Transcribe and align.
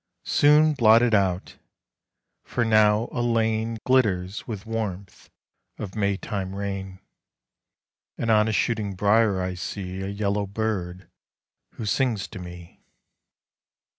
Soon 0.25 0.73
blotted 0.73 1.13
out! 1.13 1.57
for 2.43 2.65
now 2.65 3.07
a 3.11 3.21
lane 3.21 3.77
Glitters 3.85 4.47
with 4.47 4.65
warmth 4.65 5.29
of 5.77 5.95
May 5.95 6.17
time 6.17 6.55
rain, 6.55 6.97
And 8.17 8.31
on 8.31 8.47
a 8.47 8.51
shooting 8.51 8.95
briar 8.95 9.39
I 9.43 9.53
see 9.53 10.01
A 10.01 10.07
yellow 10.07 10.47
bird 10.47 11.07
who 11.73 11.85
sings 11.85 12.27
to 12.29 12.39
me. 12.39 12.81